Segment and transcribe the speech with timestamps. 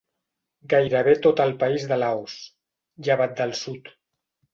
[0.71, 2.37] Gairebé tot el país de Laos,
[3.09, 3.93] llevat del sud.